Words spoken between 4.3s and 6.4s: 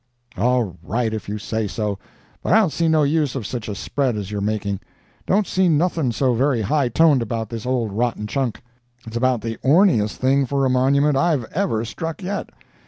you're making. I don't see nothing so